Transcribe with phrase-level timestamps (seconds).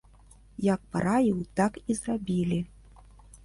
[0.73, 2.59] Як параіў, так і зрабілі.